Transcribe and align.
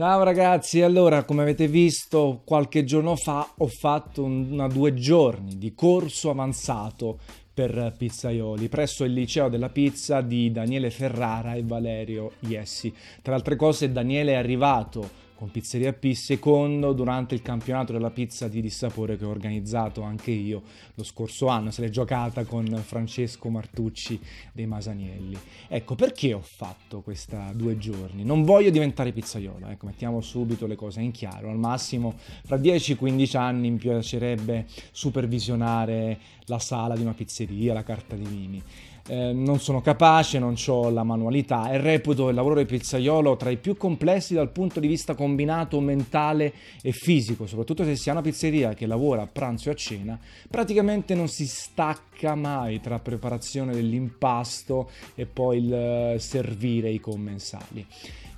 Ciao 0.00 0.22
ragazzi, 0.22 0.80
allora 0.80 1.24
come 1.24 1.42
avete 1.42 1.68
visto 1.68 2.40
qualche 2.46 2.84
giorno 2.84 3.16
fa 3.16 3.46
ho 3.58 3.66
fatto 3.66 4.24
una 4.24 4.66
due 4.66 4.94
giorni 4.94 5.58
di 5.58 5.74
corso 5.74 6.30
avanzato 6.30 7.18
per 7.52 7.92
pizzaioli 7.98 8.70
presso 8.70 9.04
il 9.04 9.12
liceo 9.12 9.50
della 9.50 9.68
pizza 9.68 10.22
di 10.22 10.50
Daniele 10.50 10.88
Ferrara 10.88 11.52
e 11.52 11.64
Valerio 11.64 12.32
Iessi. 12.38 12.90
Tra 13.20 13.34
altre 13.34 13.56
cose 13.56 13.92
Daniele 13.92 14.32
è 14.32 14.36
arrivato 14.36 15.06
con 15.40 15.50
Pizzeria 15.50 15.94
P 15.94 16.12
secondo 16.12 16.92
durante 16.92 17.34
il 17.34 17.40
campionato 17.40 17.94
della 17.94 18.10
pizza 18.10 18.46
di 18.46 18.60
dissapore 18.60 19.16
che 19.16 19.24
ho 19.24 19.30
organizzato 19.30 20.02
anche 20.02 20.30
io 20.32 20.60
lo 20.94 21.02
scorso 21.02 21.46
anno, 21.46 21.70
se 21.70 21.80
l'è 21.80 21.88
giocata 21.88 22.44
con 22.44 22.66
Francesco 22.84 23.48
Martucci 23.48 24.20
dei 24.52 24.66
Masanielli. 24.66 25.38
Ecco, 25.66 25.94
perché 25.94 26.34
ho 26.34 26.42
fatto 26.42 27.00
questa 27.00 27.52
due 27.54 27.78
giorni? 27.78 28.22
Non 28.22 28.44
voglio 28.44 28.68
diventare 28.68 29.12
pizzaiolo, 29.12 29.68
ecco, 29.68 29.86
mettiamo 29.86 30.20
subito 30.20 30.66
le 30.66 30.76
cose 30.76 31.00
in 31.00 31.10
chiaro. 31.10 31.48
Al 31.48 31.56
massimo 31.56 32.18
fra 32.44 32.56
10-15 32.56 33.36
anni 33.38 33.70
mi 33.70 33.78
piacerebbe 33.78 34.66
supervisionare 34.90 36.18
la 36.44 36.58
sala 36.58 36.94
di 36.94 37.00
una 37.00 37.14
pizzeria, 37.14 37.72
la 37.72 37.82
carta 37.82 38.14
di 38.14 38.24
vini 38.24 38.62
eh, 39.08 39.32
non 39.32 39.58
sono 39.60 39.80
capace, 39.80 40.38
non 40.38 40.54
ho 40.66 40.90
la 40.90 41.02
manualità 41.02 41.70
e 41.70 41.78
reputo 41.78 42.28
il 42.28 42.34
lavoro 42.34 42.54
del 42.54 42.66
pizzaiolo 42.66 43.36
tra 43.36 43.50
i 43.50 43.56
più 43.56 43.76
complessi 43.76 44.34
dal 44.34 44.50
punto 44.50 44.80
di 44.80 44.86
vista 44.86 45.14
combinato 45.14 45.80
mentale 45.80 46.52
e 46.82 46.92
fisico, 46.92 47.46
soprattutto 47.46 47.84
se 47.84 47.96
si 47.96 48.08
ha 48.08 48.12
una 48.12 48.22
pizzeria 48.22 48.74
che 48.74 48.86
lavora 48.86 49.22
a 49.22 49.26
pranzo 49.26 49.68
e 49.68 49.72
a 49.72 49.76
cena, 49.76 50.18
praticamente 50.48 51.14
non 51.14 51.28
si 51.28 51.46
stacca 51.46 52.34
mai 52.34 52.80
tra 52.80 52.98
preparazione 52.98 53.72
dell'impasto 53.72 54.90
e 55.14 55.26
poi 55.26 55.58
il 55.58 55.72
eh, 55.72 56.16
servire 56.18 56.90
i 56.90 57.00
commensali. 57.00 57.86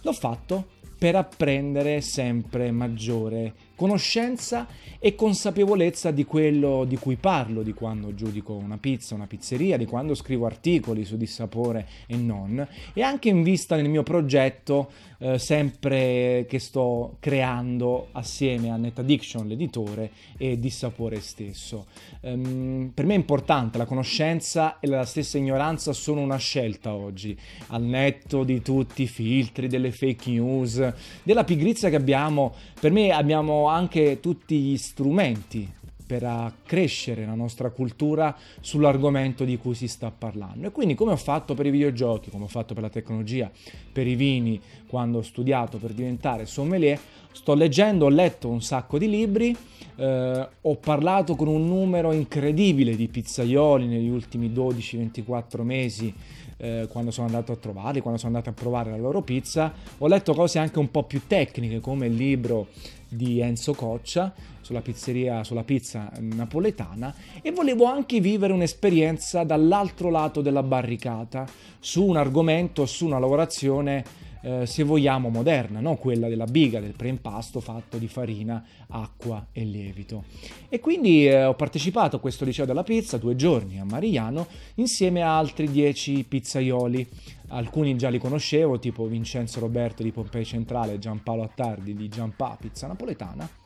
L'ho 0.03 0.13
fatto 0.13 0.81
per 0.99 1.17
apprendere 1.17 2.01
sempre 2.01 2.71
maggiore 2.71 3.53
conoscenza 3.83 4.69
e 5.01 5.17
consapevolezza 5.17 6.13
di 6.13 6.25
quello 6.25 6.85
di 6.85 6.97
cui 6.97 7.17
parlo, 7.17 7.65
di 7.65 7.73
quando 7.73 8.15
giudico 8.15 8.53
una 8.53 8.79
pizza, 8.79 9.17
una 9.17 9.27
pizzeria, 9.27 9.77
di 9.77 9.87
quando 9.87 10.15
scrivo 10.15 10.47
articoli 10.47 11.05
su 11.05 11.17
dissapore 11.17 11.89
e 12.07 12.15
non, 12.15 12.65
e 12.93 13.03
anche 13.03 13.29
in 13.29 13.43
vista 13.43 13.75
del 13.75 13.89
mio 13.89 14.05
progetto 14.05 14.91
eh, 15.19 15.39
sempre 15.39 16.47
che 16.49 16.59
sto 16.59 17.17
creando 17.21 18.09
assieme 18.13 18.71
a 18.71 18.77
Net 18.77 18.99
Addiction, 19.01 19.47
l'editore, 19.47 20.11
e 20.37 20.59
dissapore 20.59 21.21
stesso. 21.21 21.87
Um, 22.23 22.91
per 22.93 23.07
me 23.07 23.15
è 23.15 23.17
importante, 23.17 23.79
la 23.79 23.85
conoscenza 23.85 24.81
e 24.81 24.87
la 24.87 25.05
stessa 25.05 25.39
ignoranza 25.39 25.93
sono 25.93 26.21
una 26.21 26.39
scelta 26.39 26.95
oggi, 26.95 27.37
al 27.69 27.83
netto 27.83 28.43
di 28.45 28.63
tutti 28.63 29.03
i 29.03 29.07
filtri, 29.07 29.69
delle 29.69 29.93
fake 29.93 30.31
news, 30.31 30.93
della 31.23 31.45
pigrizia 31.45 31.89
che 31.89 31.97
abbiamo, 31.97 32.55
per 32.81 32.91
me 32.91 33.11
abbiamo 33.11 33.69
anche 33.73 34.21
tutti 34.21 34.59
gli 34.59 34.77
strumenti 34.77 35.81
per 36.13 36.25
accrescere 36.25 37.25
la 37.25 37.33
nostra 37.33 37.71
cultura 37.71 38.37
sull'argomento 38.61 39.45
di 39.45 39.57
cui 39.57 39.75
si 39.75 39.89
sta 39.89 40.11
parlando. 40.11 40.67
E 40.67 40.71
quindi 40.71 40.93
come 40.93 41.13
ho 41.13 41.17
fatto 41.17 41.55
per 41.55 41.65
i 41.65 41.71
videogiochi, 41.71 42.29
come 42.29 42.45
ho 42.45 42.49
fatto 42.49 42.75
per 42.75 42.83
la 42.83 42.91
tecnologia, 42.91 43.51
per 43.91 44.07
i 44.07 44.15
vini, 44.15 44.61
quando 44.87 45.19
ho 45.19 45.23
studiato 45.23 45.79
per 45.79 45.93
diventare 45.95 46.45
sommelier, 46.45 47.01
sto 47.33 47.55
leggendo, 47.55 48.05
ho 48.05 48.11
letto 48.11 48.51
un 48.51 48.61
sacco 48.61 48.99
di 48.99 49.09
libri, 49.09 49.57
eh, 49.97 50.49
ho 50.61 50.77
parlato 50.77 51.35
con 51.35 51.49
un 51.49 51.67
numero 51.67 52.13
incredibile 52.13 52.95
di 52.95 53.09
pizzaioli 53.09 53.87
negli 53.87 54.11
ultimi 54.11 54.51
12-24 54.51 55.63
mesi 55.63 56.13
eh, 56.59 56.89
quando 56.91 57.11
sono 57.11 57.27
andato 57.27 57.53
a 57.53 57.57
trovarli, 57.57 58.03
quando 58.03 58.21
sono 58.21 58.37
andato 58.37 58.51
a 58.51 58.61
provare 58.61 58.91
la 58.91 58.99
loro 58.99 59.23
pizza. 59.23 59.73
Ho 59.97 60.07
letto 60.09 60.35
cose 60.35 60.59
anche 60.59 60.79
un 60.79 60.91
po' 60.91 61.05
più 61.05 61.23
tecniche 61.27 61.81
come 61.81 62.05
il 62.05 62.15
libro 62.17 62.67
di 63.09 63.41
Enzo 63.41 63.73
Coccia 63.73 64.33
sulla 64.63 64.81
pizzeria, 64.81 65.45
sulla 65.45 65.65
pizza 65.65 66.11
napoletana 66.19 67.15
e 67.43 67.51
volevo 67.51 67.85
anche 67.85 68.21
vivere 68.21 68.53
un'esperienza 68.53 69.45
dall'altro 69.45 70.09
lato 70.09 70.41
della 70.41 70.63
barricata 70.63 71.47
su 71.79 72.05
un 72.05 72.17
argomento, 72.17 72.87
su 72.87 73.05
una 73.05 73.19
lavorazione 73.19 74.31
eh, 74.43 74.67
se 74.67 74.83
vogliamo 74.83 75.29
moderna, 75.29 75.81
no? 75.81 75.97
quella 75.97 76.29
della 76.29 76.47
biga, 76.47 76.81
del 76.81 76.95
preimpasto 76.95 77.61
fatto 77.61 77.97
di 77.97 78.09
farina, 78.09 78.65
acqua 78.89 79.47
e 79.53 79.65
lievito. 79.65 80.25
E 80.69 80.81
quindi 80.81 81.29
eh, 81.29 81.45
ho 81.45 81.55
partecipato 81.55 82.17
a 82.17 82.19
questo 82.21 82.45
liceo 82.45 82.65
della 82.65 82.83
pizza 82.83 83.19
due 83.19 83.37
giorni 83.37 83.79
a 83.79 83.85
Marigliano 83.85 84.47
insieme 84.75 85.23
a 85.23 85.39
altri 85.39 85.71
dieci 85.71 86.25
pizzaioli. 86.25 87.09
Alcuni 87.49 87.97
già 87.97 88.09
li 88.09 88.19
conoscevo, 88.19 88.79
tipo 88.79 89.07
Vincenzo 89.07 89.61
Roberto 89.61 90.03
di 90.03 90.11
Pompei 90.11 90.45
Centrale, 90.45 90.99
Giampaolo 90.99 91.43
Attardi 91.43 91.95
di 91.95 92.09
Giampà 92.09 92.57
Pizza 92.59 92.87
Napoletana 92.87 93.62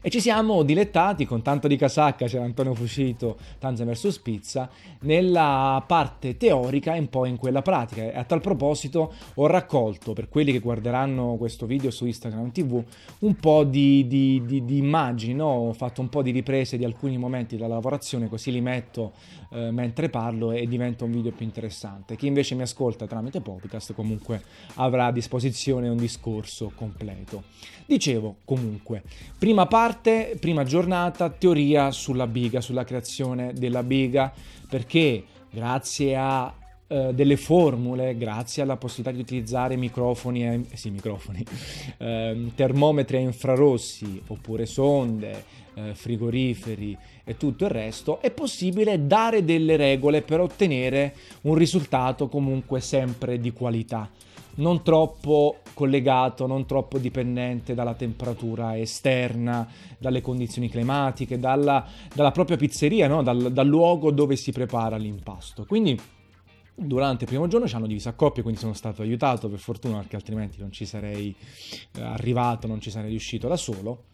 e 0.00 0.10
ci 0.10 0.20
siamo 0.20 0.62
dilettati 0.62 1.26
con 1.26 1.42
tanto 1.42 1.68
di 1.68 1.76
casacca, 1.76 2.26
c'era 2.26 2.44
Antonio 2.44 2.74
Fucito, 2.74 3.38
Tanza 3.58 3.84
vs 3.84 4.18
Pizza, 4.18 4.70
nella 5.00 5.82
parte 5.86 6.36
teorica 6.36 6.94
e 6.94 6.98
un 6.98 7.08
po' 7.08 7.26
in 7.26 7.36
quella 7.36 7.62
pratica. 7.62 8.02
E 8.02 8.16
a 8.16 8.24
tal 8.24 8.40
proposito 8.40 9.12
ho 9.34 9.46
raccolto, 9.46 10.12
per 10.12 10.28
quelli 10.28 10.52
che 10.52 10.60
guarderanno 10.60 11.36
questo 11.36 11.66
video 11.66 11.90
su 11.90 12.06
Instagram 12.06 12.52
TV, 12.52 12.82
un 13.20 13.34
po' 13.36 13.64
di, 13.64 14.06
di, 14.06 14.42
di, 14.44 14.64
di 14.64 14.78
immagini, 14.78 15.34
no? 15.34 15.46
ho 15.46 15.72
fatto 15.72 16.00
un 16.00 16.08
po' 16.08 16.22
di 16.22 16.30
riprese 16.30 16.76
di 16.76 16.84
alcuni 16.84 17.18
momenti 17.18 17.56
della 17.56 17.68
lavorazione, 17.68 18.28
così 18.28 18.50
li 18.50 18.60
metto 18.60 19.12
eh, 19.52 19.70
mentre 19.70 20.08
parlo 20.08 20.52
e 20.52 20.66
diventa 20.66 21.04
un 21.04 21.12
video 21.12 21.32
più 21.32 21.44
interessante. 21.44 22.16
Chi 22.16 22.26
invece 22.26 22.54
mi 22.54 22.62
ascolta 22.62 23.06
tramite 23.06 23.40
podcast 23.40 23.94
comunque 23.94 24.42
avrà 24.74 25.06
a 25.06 25.12
disposizione 25.12 25.88
un 25.88 25.96
discorso 25.96 26.72
completo. 26.74 27.44
Dicevo 27.86 28.36
comunque, 28.44 29.02
prima 29.36 29.59
parte, 29.66 30.36
prima 30.38 30.64
giornata, 30.64 31.28
teoria 31.30 31.90
sulla 31.90 32.26
biga, 32.26 32.60
sulla 32.60 32.84
creazione 32.84 33.52
della 33.52 33.82
biga, 33.82 34.32
perché 34.68 35.24
grazie 35.50 36.16
a 36.16 36.54
Uh, 36.90 37.12
delle 37.12 37.36
formule 37.36 38.16
grazie 38.16 38.62
alla 38.62 38.76
possibilità 38.76 39.14
di 39.14 39.22
utilizzare 39.22 39.76
microfoni, 39.76 40.44
eh, 40.44 40.64
sì, 40.74 40.90
microfoni 40.90 41.44
uh, 41.98 42.50
termometri 42.56 43.18
a 43.18 43.20
infrarossi 43.20 44.20
oppure 44.26 44.66
sonde, 44.66 45.44
uh, 45.74 45.94
frigoriferi 45.94 46.98
e 47.22 47.36
tutto 47.36 47.66
il 47.66 47.70
resto, 47.70 48.20
è 48.20 48.32
possibile 48.32 49.06
dare 49.06 49.44
delle 49.44 49.76
regole 49.76 50.22
per 50.22 50.40
ottenere 50.40 51.14
un 51.42 51.54
risultato 51.54 52.26
comunque 52.26 52.80
sempre 52.80 53.38
di 53.38 53.52
qualità 53.52 54.10
non 54.60 54.82
troppo 54.82 55.58
collegato, 55.74 56.46
non 56.46 56.66
troppo 56.66 56.98
dipendente 56.98 57.74
dalla 57.74 57.94
temperatura 57.94 58.78
esterna, 58.78 59.66
dalle 59.98 60.20
condizioni 60.20 60.68
climatiche, 60.68 61.38
dalla, 61.38 61.86
dalla 62.14 62.30
propria 62.30 62.56
pizzeria, 62.56 63.08
no? 63.08 63.22
dal, 63.22 63.52
dal 63.52 63.66
luogo 63.66 64.10
dove 64.10 64.36
si 64.36 64.52
prepara 64.52 64.96
l'impasto. 64.96 65.64
Quindi 65.64 65.98
durante 66.74 67.24
il 67.24 67.30
primo 67.30 67.46
giorno 67.46 67.66
ci 67.66 67.74
hanno 67.74 67.86
diviso 67.86 68.08
a 68.08 68.12
coppie, 68.12 68.42
quindi 68.42 68.60
sono 68.60 68.72
stato 68.74 69.02
aiutato 69.02 69.48
per 69.48 69.58
fortuna 69.58 69.98
perché 69.98 70.16
altrimenti 70.16 70.58
non 70.60 70.70
ci 70.72 70.86
sarei 70.86 71.34
eh, 71.96 72.02
arrivato, 72.02 72.66
non 72.66 72.80
ci 72.80 72.90
sarei 72.90 73.10
riuscito 73.10 73.48
da 73.48 73.56
solo 73.56 74.04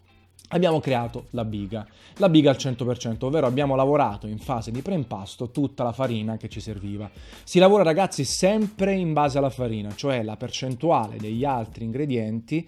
abbiamo 0.49 0.81
creato 0.81 1.27
la 1.31 1.45
biga. 1.45 1.87
La 2.17 2.29
biga 2.29 2.51
al 2.51 2.57
100%, 2.57 3.25
ovvero 3.25 3.47
abbiamo 3.47 3.75
lavorato 3.75 4.27
in 4.27 4.39
fase 4.39 4.71
di 4.71 4.83
preimpasto 4.83 5.51
tutta 5.51 5.83
la 5.83 5.93
farina 5.93 6.37
che 6.37 6.49
ci 6.49 6.61
serviva. 6.61 7.11
Si 7.45 7.59
lavora 7.59 7.83
ragazzi 7.83 8.25
sempre 8.25 8.95
in 8.95 9.13
base 9.13 9.39
alla 9.39 9.51
farina, 9.51 9.95
cioè 9.95 10.23
la 10.23 10.37
percentuale 10.37 11.17
degli 11.19 11.45
altri 11.45 11.85
ingredienti 11.85 12.67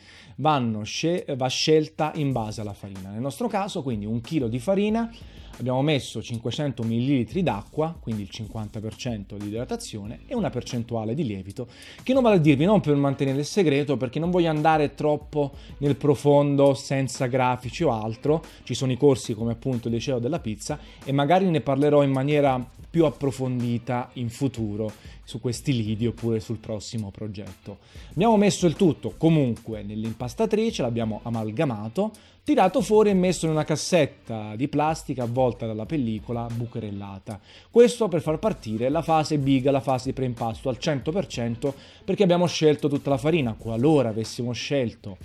scel- 0.82 1.36
va 1.36 1.48
scelta 1.48 2.12
in 2.14 2.32
base 2.32 2.60
alla 2.60 2.74
farina. 2.74 3.10
Nel 3.10 3.20
nostro 3.20 3.48
caso 3.48 3.82
quindi 3.82 4.06
un 4.06 4.20
chilo 4.20 4.48
di 4.48 4.58
farina 4.58 5.10
abbiamo 5.58 5.82
messo 5.82 6.22
500 6.22 6.82
ml 6.82 7.42
d'acqua, 7.42 7.96
quindi 7.98 8.22
il 8.22 8.30
50% 8.32 9.36
di 9.36 9.46
idratazione, 9.46 10.20
e 10.26 10.34
una 10.34 10.50
percentuale 10.50 11.14
di 11.14 11.24
lievito, 11.24 11.69
che 12.02 12.12
non 12.12 12.22
vado 12.22 12.36
a 12.36 12.38
dirvi 12.38 12.64
non 12.64 12.80
per 12.80 12.94
mantenere 12.96 13.38
il 13.38 13.44
segreto, 13.44 13.96
perché 13.96 14.19
non 14.19 14.30
voglio 14.30 14.50
andare 14.50 14.94
troppo 14.94 15.52
nel 15.78 15.96
profondo 15.96 16.75
senza 16.75 17.26
grafici 17.26 17.84
o 17.84 17.93
altro, 17.93 18.43
ci 18.62 18.75
sono 18.75 18.93
i 18.93 18.96
corsi 18.96 19.34
come 19.34 19.52
appunto 19.52 19.88
liceo 19.88 20.19
della 20.19 20.40
pizza 20.40 20.78
e 21.05 21.12
magari 21.12 21.49
ne 21.50 21.60
parlerò 21.60 22.02
in 22.02 22.10
maniera 22.10 22.64
più 22.90 23.05
approfondita 23.05 24.10
in 24.14 24.31
futuro 24.31 24.90
su 25.28 25.40
questi 25.40 25.76
lidi 25.76 26.06
oppure 26.06 26.40
sul 26.40 26.56
prossimo 26.56 27.10
progetto. 27.10 27.80
Abbiamo 28.12 28.38
messo 28.38 28.66
il 28.66 28.76
tutto 28.76 29.12
comunque 29.19 29.82
nell'impastatrice, 29.82 30.80
l'abbiamo 30.80 31.20
amalgamato, 31.22 32.12
tirato 32.42 32.80
fuori 32.80 33.10
e 33.10 33.14
messo 33.14 33.44
in 33.44 33.52
una 33.52 33.64
cassetta 33.64 34.56
di 34.56 34.69
plastica 34.69 35.25
avvolta 35.25 35.66
dalla 35.66 35.84
pellicola 35.84 36.46
bucherellata. 36.50 37.38
Questo 37.70 38.08
per 38.08 38.22
far 38.22 38.38
partire 38.38 38.88
la 38.88 39.02
fase 39.02 39.36
biga, 39.36 39.70
la 39.70 39.82
fase 39.82 40.06
di 40.06 40.14
preimpasto 40.14 40.70
al 40.70 40.78
100% 40.80 41.74
perché 42.06 42.22
abbiamo 42.22 42.46
scelto 42.46 42.88
tutta 42.88 43.10
la 43.10 43.19
farina. 43.19 43.52
Qualora 43.52 44.08
avessimo 44.08 44.52
scelto 44.52 45.19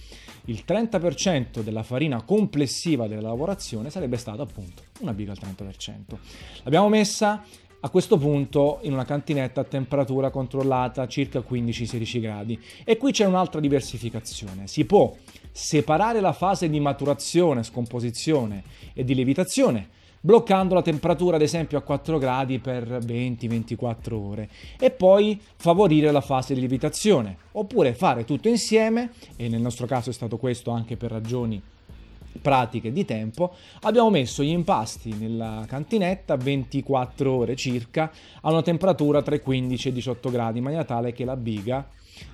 il 0.48 0.64
30% 0.68 1.62
della 1.62 1.84
farina 1.84 2.22
complessiva 2.24 3.08
della 3.08 3.30
lavorazione 3.30 3.90
sarebbe 3.90 4.18
stata 4.18 4.42
appunto 4.42 4.84
una 5.00 5.14
biga 5.14 5.32
al 5.32 5.38
30%. 5.40 6.18
L'abbiamo 6.64 6.90
messa 6.90 7.44
a 7.86 7.90
questo 7.90 8.18
punto 8.18 8.80
in 8.84 8.94
una 8.94 9.04
cantinetta 9.04 9.62
a 9.62 9.66
temperatura 9.66 10.30
controllata 10.30 11.06
circa 11.08 11.40
15-16 11.40 12.20
gradi. 12.22 12.60
E 12.86 12.96
qui 12.96 13.12
c'è 13.12 13.26
un'altra 13.26 13.60
diversificazione. 13.60 14.68
Si 14.68 14.86
può 14.86 15.14
separare 15.52 16.22
la 16.22 16.32
fase 16.32 16.70
di 16.70 16.80
maturazione, 16.80 17.64
scomposizione 17.64 18.64
e 18.94 19.04
di 19.04 19.14
lievitazione 19.14 20.02
bloccando 20.26 20.74
la 20.74 20.82
temperatura 20.82 21.36
ad 21.36 21.42
esempio 21.42 21.78
a 21.78 21.82
4 21.82 22.18
gradi 22.18 22.60
per 22.60 22.88
20-24 22.88 24.14
ore 24.14 24.50
e 24.80 24.90
poi 24.90 25.38
favorire 25.58 26.12
la 26.12 26.22
fase 26.22 26.54
di 26.54 26.62
lievitazione 26.62 27.36
oppure 27.52 27.94
fare 27.94 28.24
tutto 28.24 28.48
insieme 28.48 29.12
e 29.36 29.50
nel 29.50 29.60
nostro 29.60 29.86
caso 29.86 30.12
è 30.12 30.14
stato 30.14 30.38
questo 30.38 30.72
anche 30.72 30.96
per 30.96 31.12
ragioni 31.12 31.62
pratiche 32.42 32.92
di 32.92 33.06
tempo, 33.06 33.54
abbiamo 33.82 34.10
messo 34.10 34.44
gli 34.44 34.50
impasti 34.50 35.14
nella 35.14 35.66
cantinetta 35.68 36.36
24 36.36 37.32
ore 37.32 37.56
circa 37.56 38.12
a 38.42 38.52
una 38.52 38.62
temperatura 38.62 39.22
tra 39.22 39.36
i 39.36 39.42
15 39.42 39.88
e 39.88 39.92
i 39.92 39.94
18 39.94 40.30
gradi 40.30 40.58
in 40.58 40.64
maniera 40.64 40.84
tale 40.84 41.14
che 41.14 41.26
la 41.26 41.36
biga 41.36 41.88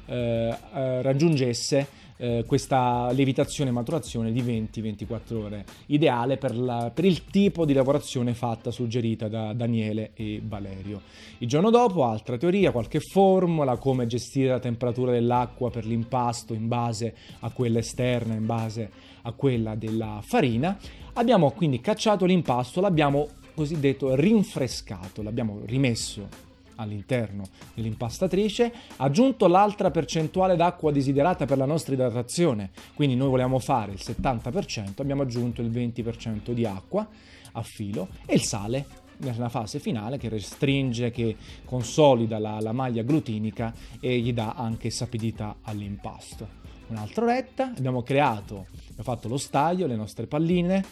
eh, 0.06 0.56
eh, 0.74 1.02
raggiungesse 1.02 2.08
eh, 2.22 2.44
questa 2.46 3.10
lievitazione 3.12 3.70
e 3.70 3.74
maturazione 3.74 4.32
di 4.32 4.42
20-24 4.42 5.34
ore, 5.36 5.66
ideale 5.88 6.38
per, 6.38 6.56
la, 6.56 6.92
per, 6.94 7.06
il 7.06 7.26
tipo 7.26 7.66
di 7.66 7.74
lavorazione 7.74 8.34
fatta 8.34 8.72
suggerita 8.72 9.30
da 9.30 9.54
Daniele 9.54 10.12
e 10.14 10.42
Valerio. 10.44 11.02
Il 11.38 11.48
giorno 11.48 11.70
dopo, 11.70 12.04
altra 12.04 12.38
teoria, 12.38 12.72
qualche 12.72 13.00
formula, 13.00 13.78
come 13.78 14.06
gestire 14.06 14.50
la 14.50 14.60
temperatura 14.60 15.12
dell'acqua 15.12 15.70
per 15.70 15.86
l'impasto 15.86 16.54
in 16.54 16.68
base 16.68 17.16
a 17.40 17.50
quella 17.52 17.80
esterna, 17.80 18.34
in 18.34 18.46
base 18.46 18.92
a 19.22 19.32
quella 19.32 19.76
della 19.76 20.20
farina. 20.22 20.78
Abbiamo 21.14 21.52
quindi 21.52 21.80
cacciato 21.80 22.26
l'impasto, 22.26 22.82
l'abbiamo 22.82 23.28
cosiddetto 23.56 24.14
rinfrescato, 24.16 25.22
l'abbiamo 25.22 25.62
rimesso 25.66 26.49
all'interno 26.80 27.44
dell'impastatrice, 27.74 28.74
aggiunto 28.98 29.48
l'altra 29.48 29.92
percentuale 29.92 30.56
d'acqua 30.56 30.92
desiderata 30.92 31.46
per 31.46 31.58
la 31.58 31.66
nostra 31.66 31.94
idratazione, 31.94 32.72
quindi 32.94 33.16
noi 33.16 33.30
volevamo 33.30 33.60
fare 33.60 33.92
il 33.92 34.00
70%, 34.02 35.02
abbiamo 35.02 35.22
aggiunto 35.22 35.62
il 35.62 35.70
20% 35.70 36.52
di 36.52 36.66
acqua 36.66 37.08
a 37.52 37.62
filo 37.62 38.10
e 38.26 38.36
il 38.36 38.42
sale 38.42 39.08
nella 39.18 39.50
fase 39.50 39.80
finale 39.80 40.18
che 40.18 40.30
restringe, 40.30 41.12
che 41.12 41.36
consolida 41.66 42.40
la, 42.40 42.60
la 42.62 42.72
maglia 42.72 43.04
glutinica 43.04 43.74
e 44.00 44.18
gli 44.20 44.32
dà 44.32 44.54
anche 44.56 44.90
sapidità 44.90 45.58
all'impasto. 45.64 46.58
Un'altra 46.88 47.26
oretta, 47.26 47.74
abbiamo 47.78 48.02
creato, 48.02 48.66
abbiamo 48.72 49.04
fatto 49.04 49.28
lo 49.28 49.38
staglio, 49.38 49.88
le 49.88 49.96
nostre 49.96 50.26
palline 50.26 50.84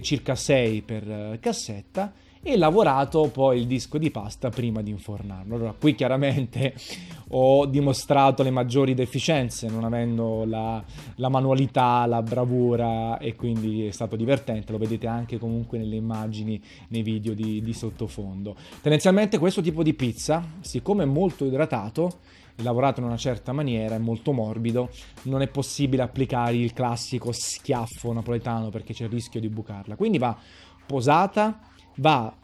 circa 0.00 0.36
6 0.36 0.82
per 0.82 1.10
eh, 1.10 1.38
cassetta 1.40 2.12
e 2.44 2.56
lavorato 2.56 3.30
poi 3.32 3.60
il 3.60 3.66
disco 3.66 3.98
di 3.98 4.10
pasta 4.10 4.50
prima 4.50 4.82
di 4.82 4.90
infornarlo. 4.90 5.54
Allora, 5.54 5.74
qui 5.78 5.94
chiaramente 5.94 6.74
ho 7.34 7.66
dimostrato 7.66 8.42
le 8.42 8.50
maggiori 8.50 8.94
deficienze, 8.94 9.68
non 9.68 9.84
avendo 9.84 10.44
la, 10.44 10.82
la, 11.16 11.28
manualità, 11.28 12.04
la 12.06 12.20
bravura 12.20 13.18
e 13.18 13.36
quindi 13.36 13.86
è 13.86 13.92
stato 13.92 14.16
divertente, 14.16 14.72
lo 14.72 14.78
vedete 14.78 15.06
anche 15.06 15.38
comunque 15.38 15.78
nelle 15.78 15.94
immagini, 15.94 16.60
nei 16.88 17.02
video 17.02 17.32
di, 17.32 17.62
di 17.62 17.72
sottofondo. 17.72 18.56
Tendenzialmente 18.80 19.38
questo 19.38 19.62
tipo 19.62 19.84
di 19.84 19.94
pizza, 19.94 20.44
siccome 20.60 21.04
è 21.04 21.06
molto 21.06 21.44
idratato, 21.44 22.18
lavorato 22.56 22.98
in 22.98 23.06
una 23.06 23.16
certa 23.16 23.52
maniera, 23.52 23.94
è 23.94 23.98
molto 23.98 24.32
morbido, 24.32 24.90
non 25.22 25.42
è 25.42 25.46
possibile 25.46 26.02
applicare 26.02 26.56
il 26.56 26.72
classico 26.72 27.30
schiaffo 27.32 28.12
napoletano 28.12 28.68
perché 28.70 28.92
c'è 28.92 29.04
il 29.04 29.10
rischio 29.10 29.38
di 29.38 29.48
bucarla. 29.48 29.94
Quindi 29.94 30.18
va 30.18 30.36
posata 30.84 31.70
va 31.96 32.34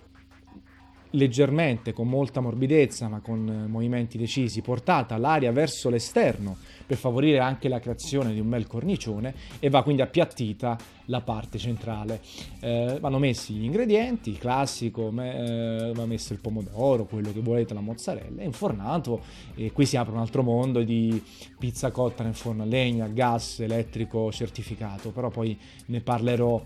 leggermente, 1.11 1.93
con 1.93 2.09
molta 2.09 2.41
morbidezza, 2.41 3.09
ma 3.09 3.21
con 3.21 3.49
eh, 3.49 3.67
movimenti 3.67 4.19
decisi, 4.19 4.61
portata 4.61 5.17
l'aria 5.17 5.53
verso 5.53 5.89
l'esterno 5.89 6.57
per 6.87 6.97
favorire 6.97 7.39
anche 7.39 7.69
la 7.69 7.81
creazione 7.81 8.33
di 8.33 8.41
un 8.41 8.49
bel 8.49 8.67
cornicione 8.67 9.35
e 9.59 9.71
va 9.71 9.83
quindi 9.83 10.03
appiattita 10.03 10.77
la 11.07 11.21
parte 11.21 11.59
centrale. 11.59 12.21
Eh, 12.61 12.99
vanno 13.01 13.19
messi 13.19 13.55
gli 13.55 13.65
ingredienti, 13.65 14.33
classico, 14.35 15.11
me, 15.11 15.89
eh, 15.89 15.93
va 15.93 16.05
messo 16.07 16.33
il 16.33 16.41
pomodoro, 16.41 17.05
quello 17.05 17.33
che 17.33 17.41
volete, 17.41 17.75
la 17.75 17.81
mozzarella, 17.81 18.43
infornato 18.43 19.23
e 19.55 19.73
qui 19.73 19.87
si 19.87 19.97
apre 19.97 20.13
un 20.13 20.21
altro 20.21 20.43
mondo 20.43 20.83
di 20.83 21.23
pizza 21.59 21.91
cotta 21.91 22.23
nel 22.23 22.35
forno 22.35 22.63
a 22.63 22.67
legna, 22.67 23.07
gas 23.07 23.61
elettrico 23.61 24.31
certificato, 24.31 25.11
però 25.11 25.29
poi 25.29 25.59
ne 25.87 26.01
parlerò 26.01 26.63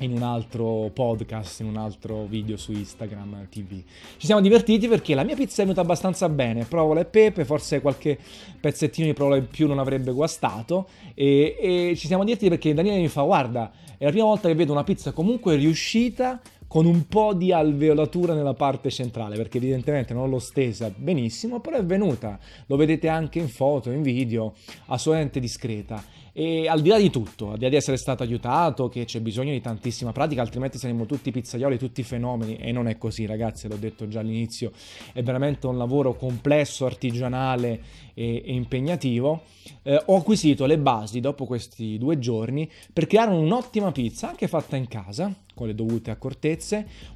in 0.00 0.12
un 0.12 0.22
altro 0.22 0.90
podcast, 0.92 1.60
in 1.60 1.66
un 1.66 1.76
altro 1.76 2.24
video 2.24 2.56
su 2.56 2.72
Instagram 2.72 3.48
TV. 3.50 3.82
Ci 4.16 4.26
siamo 4.26 4.40
divertiti 4.40 4.88
perché 4.88 5.14
la 5.14 5.24
mia 5.24 5.34
pizza 5.34 5.62
è 5.62 5.64
venuta 5.64 5.80
abbastanza 5.80 6.28
bene, 6.28 6.64
provola 6.64 7.00
e 7.00 7.04
pepe, 7.04 7.44
forse 7.44 7.80
qualche 7.80 8.18
pezzettino 8.60 9.06
di 9.06 9.12
provola 9.12 9.36
in 9.36 9.48
più 9.48 9.66
non 9.66 9.78
avrebbe 9.78 10.12
guastato 10.12 10.88
e, 11.14 11.56
e 11.60 11.96
ci 11.96 12.06
siamo 12.06 12.24
divertiti 12.24 12.50
perché 12.50 12.74
Daniele 12.74 12.98
mi 13.00 13.08
fa 13.08 13.22
guarda, 13.22 13.72
è 13.96 14.04
la 14.04 14.10
prima 14.10 14.26
volta 14.26 14.48
che 14.48 14.54
vedo 14.54 14.72
una 14.72 14.84
pizza 14.84 15.12
comunque 15.12 15.56
riuscita 15.56 16.40
con 16.68 16.84
un 16.86 17.08
po' 17.08 17.34
di 17.34 17.50
alveolatura 17.50 18.34
nella 18.34 18.54
parte 18.54 18.90
centrale, 18.90 19.36
perché 19.36 19.56
evidentemente 19.56 20.14
non 20.14 20.28
l'ho 20.28 20.38
stesa 20.38 20.92
benissimo, 20.94 21.60
però 21.60 21.78
è 21.78 21.84
venuta, 21.84 22.38
lo 22.66 22.76
vedete 22.76 23.08
anche 23.08 23.38
in 23.38 23.48
foto, 23.48 23.90
in 23.90 24.02
video, 24.02 24.54
assolutamente 24.86 25.40
discreta. 25.40 26.04
E 26.38 26.68
al 26.68 26.82
di 26.82 26.88
là 26.88 26.98
di 26.98 27.10
tutto, 27.10 27.50
al 27.50 27.56
di 27.56 27.64
là 27.64 27.68
di 27.68 27.74
essere 27.74 27.96
stato 27.96 28.22
aiutato, 28.22 28.88
che 28.88 29.04
c'è 29.04 29.20
bisogno 29.20 29.50
di 29.50 29.60
tantissima 29.60 30.12
pratica, 30.12 30.40
altrimenti 30.40 30.78
saremmo 30.78 31.04
tutti 31.04 31.32
pizzaioli, 31.32 31.78
tutti 31.78 32.04
fenomeni, 32.04 32.56
e 32.58 32.70
non 32.70 32.86
è 32.86 32.96
così 32.96 33.26
ragazzi, 33.26 33.66
l'ho 33.66 33.74
detto 33.74 34.06
già 34.06 34.20
all'inizio, 34.20 34.70
è 35.12 35.20
veramente 35.22 35.66
un 35.66 35.76
lavoro 35.76 36.14
complesso, 36.14 36.86
artigianale 36.86 37.80
e, 38.14 38.42
impegnativo. 38.46 39.42
Eh, 39.82 40.00
ho 40.06 40.16
acquisito 40.16 40.66
le 40.66 40.78
basi 40.78 41.18
dopo 41.18 41.44
questi 41.44 41.98
due 41.98 42.20
giorni 42.20 42.70
per 42.92 43.08
creare 43.08 43.32
un'ottima 43.32 43.90
pizza, 43.90 44.28
anche 44.28 44.46
fatta 44.46 44.76
in 44.76 44.86
casa, 44.86 45.34
con 45.54 45.66
le 45.66 45.74
dovute 45.74 46.12
accortezze, 46.12 46.57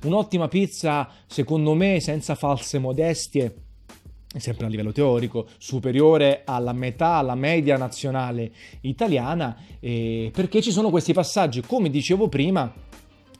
un'ottima 0.05 0.49
pizza 0.49 1.09
secondo 1.27 1.75
me 1.75 2.01
senza 2.01 2.35
false 2.35 2.79
modestie 2.79 3.57
sempre 4.35 4.65
a 4.65 4.69
livello 4.69 4.93
teorico, 4.93 5.47
superiore 5.59 6.43
alla 6.47 6.73
metà, 6.73 7.17
alla 7.17 7.35
media 7.35 7.77
nazionale 7.77 8.51
italiana, 8.81 9.57
eh, 9.79 10.31
perché 10.33 10.63
ci 10.63 10.71
sono 10.71 10.89
questi 10.89 11.13
passaggi, 11.13 11.61
come 11.61 11.91
dicevo 11.91 12.29
prima, 12.29 12.73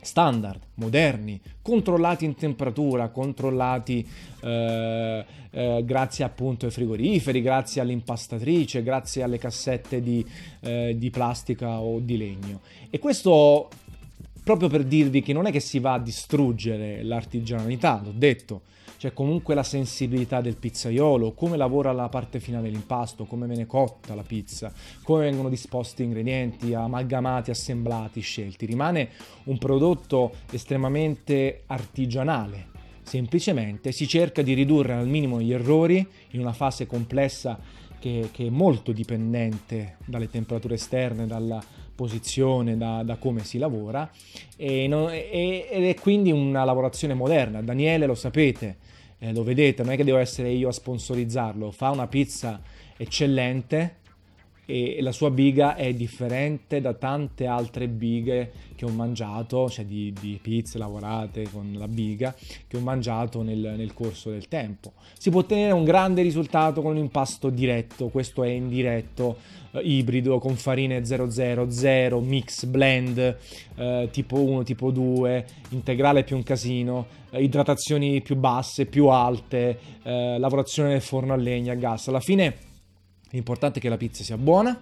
standard, 0.03 0.61
moderni, 0.75 1.41
controllati 1.63 2.25
in 2.25 2.35
temperatura, 2.35 3.09
controllati 3.09 4.07
eh, 4.41 5.25
eh, 5.51 5.83
grazie 5.85 6.25
appunto 6.25 6.67
ai 6.67 6.73
frigoriferi, 6.73 7.41
grazie 7.41 7.81
all'impastatrice, 7.81 8.83
grazie 8.83 9.23
alle 9.23 9.39
cassette 9.39 10.03
di, 10.03 10.27
eh, 10.61 10.97
di 10.99 11.11
plastica 11.11 11.81
o 11.81 12.01
di 12.01 12.17
legno. 12.17 12.61
E 12.91 12.99
questo 12.99 13.69
proprio 14.43 14.69
per 14.69 14.85
dirvi 14.85 15.23
che 15.23 15.33
non 15.33 15.47
è 15.47 15.53
che 15.53 15.61
si 15.61 15.79
va 15.79 15.95
a 15.95 15.99
distruggere 15.99 17.03
l'artigianalità, 17.03 18.01
l'ho 18.05 18.13
detto, 18.15 18.63
c'è 19.03 19.13
comunque 19.13 19.57
la 19.57 19.65
sensibilità 19.65 20.41
del 20.41 20.57
pizzaiolo, 20.57 21.33
come 21.33 21.57
lavora 21.57 21.91
la 21.91 22.09
parte 22.09 22.39
finale 22.39 22.71
dell'impasto, 22.71 23.25
come 23.25 23.49
viene 23.49 23.67
cotta 23.67 24.15
la 24.15 24.23
pizza, 24.23 24.73
come 25.03 25.25
vengono 25.25 25.49
disposti 25.49 26.05
ingredienti, 26.05 26.73
amalgamati, 26.73 27.51
assemblati, 27.51 28.21
scelti. 28.21 28.65
Rimane 28.65 29.09
un 29.45 29.59
prodotto 29.59 30.33
estremamente 30.53 31.65
artigianale. 31.67 32.69
Semplicemente 33.03 33.91
si 33.91 34.07
cerca 34.07 34.41
di 34.41 34.53
ridurre 34.53 34.93
al 34.93 35.09
minimo 35.09 35.41
gli 35.41 35.53
errori 35.53 36.07
in 36.31 36.39
una 36.39 36.53
fase 36.53 36.87
complessa 36.87 37.59
che, 37.99 38.29
che 38.31 38.47
è 38.47 38.51
molto 38.51 38.93
dipendente 38.93 39.97
dalle 40.05 40.31
temperature 40.31 40.75
esterne, 40.75 41.27
dalla 41.27 41.61
posizione, 41.95 42.77
da, 42.77 43.03
da 43.03 43.17
come 43.17 43.45
si 43.45 43.59
lavora 43.59 44.11
e 44.57 44.87
non, 44.89 45.11
e, 45.11 45.69
ed 45.71 45.85
è 45.85 45.95
quindi 45.95 46.31
una 46.31 46.65
lavorazione 46.65 47.15
moderna. 47.15 47.63
Daniele 47.63 48.07
lo 48.07 48.15
sapete, 48.15 48.77
eh, 49.19 49.33
lo 49.33 49.43
vedete, 49.43 49.83
non 49.83 49.93
è 49.93 49.97
che 49.97 50.05
devo 50.05 50.19
essere 50.19 50.51
io 50.51 50.69
a 50.69 50.73
sponsorizzarlo, 50.73 51.71
fa 51.71 51.91
una 51.91 52.07
pizza 52.07 52.61
eccellente 52.97 54.01
e 54.65 54.99
la 55.01 55.13
sua 55.13 55.31
biga 55.31 55.75
è 55.75 55.93
differente 55.93 56.81
da 56.81 56.95
tante 56.95 57.47
altre 57.47 57.89
bighe 57.89 58.53
che 58.77 58.85
ho 58.85 58.91
mangiato, 58.91 59.69
cioè 59.69 59.85
di, 59.85 60.15
di 60.19 60.39
pizze 60.41 60.79
lavorate 60.79 61.49
con 61.51 61.75
la 61.77 61.89
biga, 61.89 62.35
che 62.67 62.77
ho 62.77 62.81
mangiato 62.81 63.43
nel, 63.43 63.75
nel, 63.77 63.93
corso 63.93 64.31
del 64.31 64.49
tempo. 64.49 64.93
Si 65.19 65.31
può 65.31 65.41
ottenere 65.41 65.73
un 65.73 65.85
grande 65.85 66.23
risultato 66.23 66.81
con 66.81 66.93
un 66.93 66.99
impasto 66.99 67.51
diretto, 67.51 68.09
questo 68.09 68.45
è 68.45 68.49
indiretto, 68.49 69.37
eh, 69.73 69.81
ibrido, 69.81 70.39
con 70.39 70.55
farine 70.55 71.05
000, 71.05 72.21
mix, 72.21 72.65
blend, 72.65 73.37
eh, 73.77 74.09
tipo 74.11 74.41
1, 74.41 74.63
tipo 74.63 74.91
2, 74.91 75.47
integrale 75.71 76.25
più 76.25 76.37
un 76.37 76.43
casino, 76.45 77.07
eh, 77.31 77.43
idratazioni 77.43 78.21
più 78.23 78.37
basse, 78.37 78.87
più 78.87 79.07
alte, 79.09 79.79
eh, 80.03 80.39
lavorazione 80.39 80.91
nel 80.91 81.03
forno 81.03 81.33
a 81.33 81.37
legna, 81.37 81.73
a 81.73 81.77
gas. 81.77 82.09
Alla 82.09 82.21
fine 82.21 82.71
l'importante 83.33 83.79
è 83.79 83.83
che 83.83 83.89
la 83.89 83.99
pizza 83.99 84.23
sia 84.23 84.39
buona, 84.39 84.81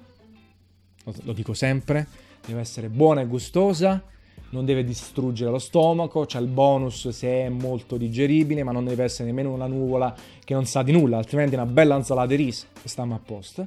lo 1.23 1.33
dico 1.33 1.55
sempre, 1.55 2.07
deve 2.47 2.61
essere 2.61 2.89
buona 2.89 3.23
e 3.23 3.27
gustosa 3.27 4.03
non 4.51 4.65
deve 4.65 4.85
distruggere 4.85 5.51
lo 5.51 5.59
stomaco, 5.59 6.25
c'è 6.25 6.41
il 6.41 6.49
bonus 6.49 7.09
se 7.11 7.29
è 7.45 7.49
molto 7.49 7.97
digeribile, 7.97 8.63
ma 8.63 8.73
non 8.73 8.85
deve 8.85 9.05
essere 9.05 9.29
nemmeno 9.29 9.53
una 9.53 9.67
nuvola 9.67 10.15
che 10.45 10.55
non 10.55 10.67
sa 10.67 10.83
di 10.83 10.93
nulla, 10.93 11.19
altrimenti 11.19 11.55
una 11.55 11.67
bella 11.67 11.97
insalata 11.97 12.29
di 12.29 12.37
riso 12.37 12.67
e 12.83 12.89
stiamo 12.89 13.15
a 13.15 13.21
posto. 13.25 13.67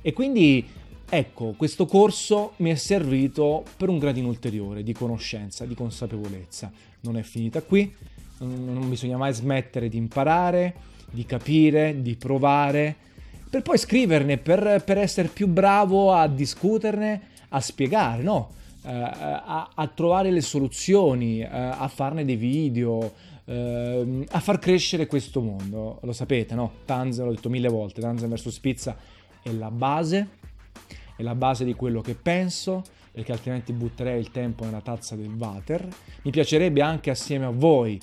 E 0.00 0.12
quindi 0.12 0.66
ecco, 1.08 1.54
questo 1.56 1.84
corso 1.86 2.52
mi 2.56 2.70
è 2.70 2.74
servito 2.74 3.64
per 3.76 3.88
un 3.88 3.98
gradino 3.98 4.28
ulteriore 4.28 4.82
di 4.82 4.92
conoscenza, 4.92 5.66
di 5.66 5.74
consapevolezza. 5.74 6.72
Non 7.00 7.18
è 7.18 7.22
finita 7.22 7.60
qui, 7.62 7.94
non 8.38 8.88
bisogna 8.88 9.18
mai 9.18 9.34
smettere 9.34 9.90
di 9.90 9.98
imparare, 9.98 10.74
di 11.10 11.26
capire, 11.26 12.00
di 12.00 12.16
provare, 12.16 12.96
per 13.54 13.62
poi 13.62 13.78
scriverne, 13.78 14.36
per, 14.36 14.82
per 14.84 14.98
essere 14.98 15.28
più 15.28 15.46
bravo 15.46 16.12
a 16.12 16.26
discuterne, 16.26 17.20
a 17.50 17.60
spiegare, 17.60 18.20
no? 18.20 18.50
Uh, 18.82 18.88
a, 18.88 19.70
a, 19.72 19.86
trovare 19.86 20.32
le 20.32 20.40
soluzioni, 20.40 21.40
uh, 21.40 21.46
a 21.48 21.86
farne 21.86 22.24
dei 22.24 22.34
video, 22.34 23.12
uh, 23.44 24.24
a 24.28 24.40
far 24.40 24.58
crescere 24.58 25.06
questo 25.06 25.40
mondo. 25.40 26.00
Lo 26.02 26.12
sapete, 26.12 26.56
no? 26.56 26.78
Tanzan, 26.84 27.26
l'ho 27.26 27.30
detto 27.30 27.48
mille 27.48 27.68
volte, 27.68 28.00
Tanzan 28.00 28.28
vs 28.28 28.58
Pizza 28.58 28.96
è 29.40 29.52
la 29.52 29.70
base, 29.70 30.28
è 31.14 31.22
la 31.22 31.36
base 31.36 31.64
di 31.64 31.74
quello 31.74 32.00
che 32.00 32.16
penso, 32.16 32.82
perché 33.12 33.30
altrimenti 33.30 33.72
butterei 33.72 34.18
il 34.18 34.32
tempo 34.32 34.64
nella 34.64 34.80
tazza 34.80 35.14
del 35.14 35.32
water. 35.32 35.86
Mi 36.22 36.32
piacerebbe 36.32 36.82
anche 36.82 37.10
assieme 37.10 37.44
a 37.44 37.50
voi 37.50 38.00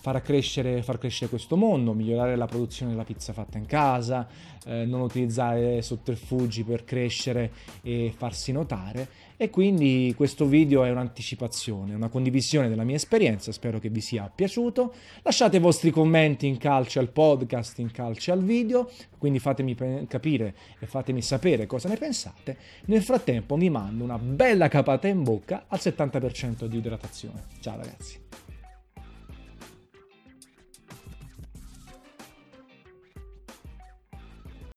far 0.00 0.22
crescere, 0.22 0.82
far 0.82 0.98
crescere, 0.98 1.28
questo 1.28 1.56
mondo, 1.56 1.92
migliorare 1.92 2.36
la 2.36 2.46
produzione 2.46 2.92
della 2.92 3.04
pizza 3.04 3.32
fatta 3.32 3.58
in 3.58 3.66
casa, 3.66 4.26
eh, 4.64 4.84
non 4.84 5.00
utilizzare 5.00 5.82
sotterfugi 5.82 6.62
per 6.64 6.84
crescere 6.84 7.50
e 7.82 8.12
farsi 8.16 8.52
notare. 8.52 9.26
E 9.36 9.50
quindi 9.50 10.12
questo 10.16 10.46
video 10.46 10.82
è 10.82 10.90
un'anticipazione, 10.90 11.94
una 11.94 12.08
condivisione 12.08 12.68
della 12.68 12.82
mia 12.82 12.96
esperienza, 12.96 13.52
spero 13.52 13.78
che 13.78 13.88
vi 13.88 14.00
sia 14.00 14.30
piaciuto. 14.34 14.92
Lasciate 15.22 15.58
i 15.58 15.60
vostri 15.60 15.90
commenti 15.90 16.46
in 16.46 16.56
calce 16.56 16.98
al 16.98 17.10
podcast, 17.10 17.78
in 17.78 17.92
calce 17.92 18.32
al 18.32 18.42
video, 18.42 18.90
quindi 19.16 19.38
fatemi 19.38 19.76
capire 20.08 20.54
e 20.80 20.86
fatemi 20.86 21.22
sapere 21.22 21.66
cosa 21.66 21.88
ne 21.88 21.96
pensate. 21.96 22.56
Nel 22.86 23.02
frattempo 23.02 23.56
vi 23.56 23.70
mando 23.70 24.02
una 24.02 24.18
bella 24.18 24.68
capata 24.68 25.06
in 25.06 25.22
bocca 25.22 25.66
al 25.68 25.78
70% 25.80 26.64
di 26.64 26.78
idratazione. 26.78 27.44
Ciao 27.60 27.76
ragazzi! 27.76 28.47